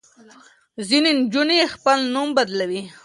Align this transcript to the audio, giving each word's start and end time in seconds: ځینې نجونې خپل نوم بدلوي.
ځینې 0.87 1.11
نجونې 1.19 1.57
خپل 1.73 1.99
نوم 2.13 2.29
بدلوي. 2.37 2.81